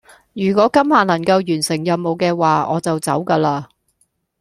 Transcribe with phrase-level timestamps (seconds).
[0.33, 3.65] 如果今晚能夠完成任務嘅話，我就走架喇